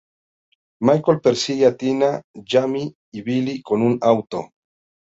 Michael 0.79 1.21
persigue 1.21 1.65
a 1.67 1.77
Tina, 1.77 2.23
Jamie 2.33 2.95
y 3.11 3.21
Billy 3.21 3.61
con 3.61 3.83
un 3.83 3.99
auto. 4.01 4.49